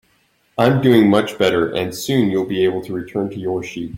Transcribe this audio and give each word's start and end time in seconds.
I'm 0.57 0.81
doing 0.81 1.11
much 1.11 1.37
better, 1.37 1.71
and 1.75 1.93
soon 1.93 2.31
you'll 2.31 2.45
be 2.47 2.63
able 2.63 2.81
to 2.85 2.91
return 2.91 3.29
to 3.29 3.37
your 3.39 3.61
sheep. 3.61 3.89